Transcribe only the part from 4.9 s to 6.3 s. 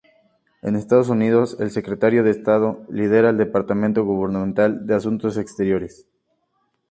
Asuntos Exteriores.